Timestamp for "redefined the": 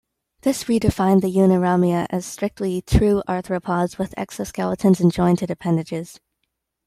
0.63-1.31